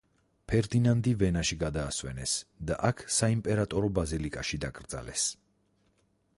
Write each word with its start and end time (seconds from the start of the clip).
ფერდინანდი 0.51 1.11
ვენაში 1.23 1.57
გადაასვენეს 1.63 2.33
და 2.71 2.79
აქ 2.89 3.05
საიმპერატორო 3.19 3.93
ბაზილიკაში 4.01 4.63
დაკრძალეს. 4.67 5.31